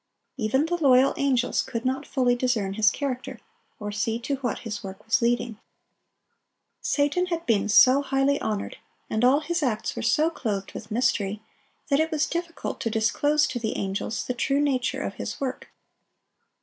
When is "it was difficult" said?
11.99-12.79